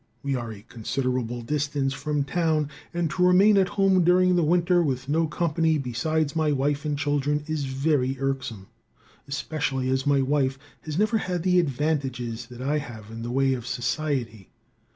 [0.23, 4.81] We are a considerable distance from town, and to remain at home during the winter
[4.81, 8.65] with no company besides my wife and children is very irksome,
[9.27, 13.53] especially as my wife has never had the advantages that I have in the way
[13.53, 14.49] of society.